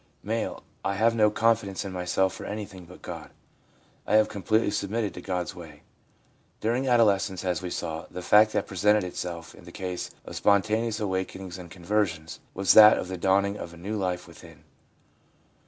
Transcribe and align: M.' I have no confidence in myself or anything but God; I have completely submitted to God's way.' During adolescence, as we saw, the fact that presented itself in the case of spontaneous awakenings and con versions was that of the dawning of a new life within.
M.' 0.27 0.55
I 0.83 0.95
have 0.95 1.13
no 1.13 1.29
confidence 1.29 1.85
in 1.85 1.91
myself 1.91 2.39
or 2.39 2.45
anything 2.45 2.85
but 2.85 3.03
God; 3.03 3.29
I 4.07 4.15
have 4.15 4.29
completely 4.29 4.71
submitted 4.71 5.13
to 5.13 5.21
God's 5.21 5.53
way.' 5.53 5.83
During 6.59 6.87
adolescence, 6.87 7.45
as 7.45 7.61
we 7.61 7.69
saw, 7.69 8.07
the 8.09 8.23
fact 8.23 8.51
that 8.53 8.65
presented 8.65 9.03
itself 9.03 9.53
in 9.53 9.63
the 9.63 9.71
case 9.71 10.09
of 10.25 10.35
spontaneous 10.35 10.99
awakenings 10.99 11.59
and 11.59 11.69
con 11.69 11.85
versions 11.85 12.39
was 12.55 12.73
that 12.73 12.97
of 12.97 13.09
the 13.09 13.15
dawning 13.19 13.57
of 13.57 13.75
a 13.75 13.77
new 13.77 13.95
life 13.95 14.27
within. 14.27 14.63